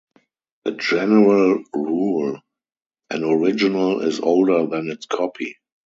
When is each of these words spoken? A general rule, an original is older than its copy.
A 0.65 0.71
general 0.71 1.63
rule, 1.75 2.41
an 3.11 3.23
original 3.23 3.99
is 4.01 4.19
older 4.19 4.65
than 4.65 4.89
its 4.89 5.05
copy. 5.05 5.57